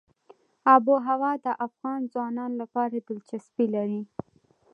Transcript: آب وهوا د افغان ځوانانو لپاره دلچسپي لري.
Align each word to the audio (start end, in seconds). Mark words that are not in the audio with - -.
آب 0.73 0.83
وهوا 0.91 1.33
د 1.45 1.47
افغان 1.67 2.01
ځوانانو 2.13 2.55
لپاره 2.63 2.95
دلچسپي 3.07 3.65
لري. 3.75 4.01